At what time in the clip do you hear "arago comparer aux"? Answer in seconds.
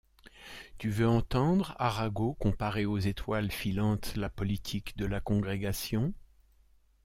1.77-2.97